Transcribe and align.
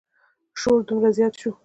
شور 0.59 0.79
دومره 0.87 1.09
زیات 1.17 1.33
شو. 1.41 1.51